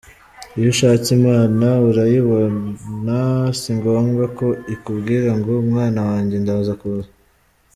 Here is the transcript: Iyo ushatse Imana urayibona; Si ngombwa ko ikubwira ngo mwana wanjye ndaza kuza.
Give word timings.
Iyo 0.57 0.67
ushatse 0.73 1.09
Imana 1.19 1.67
urayibona; 1.89 3.19
Si 3.59 3.69
ngombwa 3.77 4.23
ko 4.37 4.47
ikubwira 4.75 5.29
ngo 5.39 5.51
mwana 5.69 5.99
wanjye 6.09 6.35
ndaza 6.43 6.73
kuza. 6.81 7.09